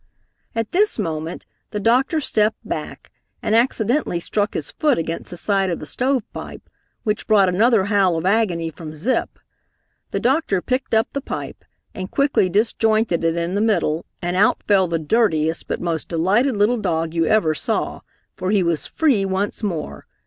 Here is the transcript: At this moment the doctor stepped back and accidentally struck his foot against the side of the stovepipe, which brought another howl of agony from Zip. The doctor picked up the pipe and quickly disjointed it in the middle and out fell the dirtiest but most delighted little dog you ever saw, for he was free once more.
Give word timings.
At 0.55 0.71
this 0.71 0.97
moment 0.97 1.45
the 1.69 1.79
doctor 1.79 2.19
stepped 2.19 2.67
back 2.67 3.11
and 3.43 3.53
accidentally 3.53 4.19
struck 4.19 4.55
his 4.55 4.71
foot 4.71 4.97
against 4.97 5.29
the 5.29 5.37
side 5.37 5.69
of 5.69 5.77
the 5.77 5.85
stovepipe, 5.85 6.67
which 7.03 7.27
brought 7.27 7.49
another 7.49 7.85
howl 7.85 8.17
of 8.17 8.25
agony 8.25 8.71
from 8.71 8.95
Zip. 8.95 9.29
The 10.09 10.19
doctor 10.19 10.59
picked 10.59 10.95
up 10.95 11.13
the 11.13 11.21
pipe 11.21 11.63
and 11.93 12.09
quickly 12.09 12.49
disjointed 12.49 13.23
it 13.23 13.35
in 13.35 13.53
the 13.53 13.61
middle 13.61 14.07
and 14.23 14.35
out 14.35 14.63
fell 14.63 14.87
the 14.87 14.97
dirtiest 14.97 15.67
but 15.67 15.79
most 15.79 16.07
delighted 16.07 16.55
little 16.55 16.77
dog 16.77 17.13
you 17.13 17.27
ever 17.27 17.53
saw, 17.53 18.01
for 18.35 18.49
he 18.49 18.63
was 18.63 18.87
free 18.87 19.23
once 19.23 19.61
more. 19.61 20.07